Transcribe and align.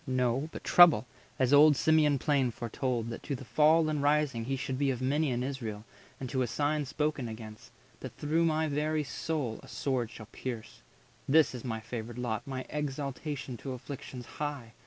no; 0.07 0.49
But 0.51 0.63
trouble, 0.63 1.05
as 1.37 1.53
old 1.53 1.77
Simeon 1.77 2.17
plain 2.17 2.49
foretold, 2.49 3.11
That 3.11 3.21
to 3.21 3.35
the 3.35 3.45
fall 3.45 3.87
and 3.87 4.01
rising 4.01 4.45
he 4.45 4.55
should 4.55 4.79
be 4.79 4.89
Of 4.89 4.99
many 4.99 5.29
in 5.29 5.43
Israel, 5.43 5.85
and 6.19 6.27
to 6.31 6.41
a 6.41 6.47
sign 6.47 6.85
Spoken 6.85 7.27
against—that 7.27 8.13
through 8.17 8.43
my 8.45 8.67
very 8.67 9.03
soul 9.03 9.51
90 9.57 9.61
A 9.63 9.67
sword 9.67 10.09
shall 10.09 10.25
pierce. 10.31 10.81
This 11.29 11.53
is 11.53 11.63
my 11.63 11.81
favoured 11.81 12.17
lot, 12.17 12.47
My 12.47 12.65
exaltation 12.71 13.57
to 13.57 13.73
afflictions 13.73 14.25
high! 14.25 14.73